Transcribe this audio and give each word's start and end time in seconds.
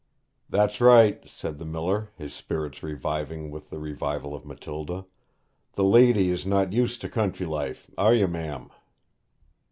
'That's 0.49 0.81
right!' 0.81 1.21
said 1.29 1.59
the 1.59 1.63
miller, 1.65 2.09
his 2.17 2.33
spirits 2.33 2.81
reviving 2.81 3.51
with 3.51 3.69
the 3.69 3.77
revival 3.77 4.33
of 4.33 4.47
Matilda. 4.47 5.05
'The 5.73 5.83
lady 5.83 6.31
is 6.31 6.43
not 6.43 6.73
used 6.73 7.01
to 7.01 7.07
country 7.07 7.45
life; 7.45 7.85
are 7.99 8.15
you, 8.15 8.27
ma'am?' 8.27 8.71